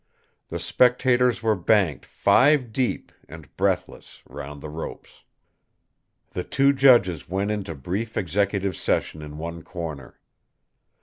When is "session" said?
8.75-9.21